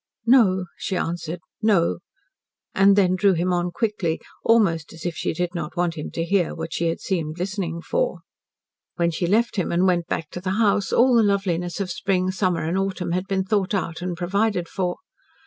[0.25, 1.99] "No," she answered, "no."
[2.73, 6.55] And drew him on quickly almost as if she did not want him to hear
[6.55, 8.21] what she had seemed listening for.
[8.95, 12.31] When she left him and went back to the house, all the loveliness of spring,
[12.31, 14.95] summer and autumn had been thought out and provided for.